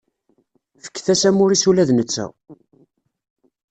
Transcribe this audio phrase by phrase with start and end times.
[0.85, 2.25] Fket-as amur-is ula d netta.